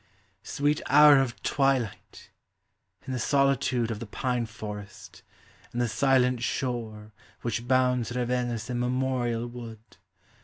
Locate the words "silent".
5.87-6.41